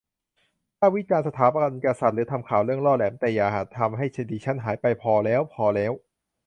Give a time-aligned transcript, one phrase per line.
[0.77, 5.91] ถ้าวิจารณ์สถาบันกษัตริย์หรือทำข่าวเรื่องล่อแหลม แต่อย่าทำให้ดิฉันหายไป พอแล้ว พอแล้ว